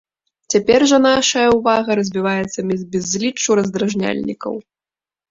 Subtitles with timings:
[0.53, 4.57] Цяпер жа нашая ўвага разбіваецца між безліччу раздражняльнікаў.